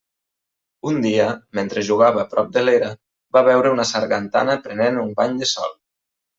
[0.91, 1.27] Un dia,
[1.59, 2.89] mentre jugava prop de l'era,
[3.39, 5.81] va veure una sargantana prenent un bany de sol.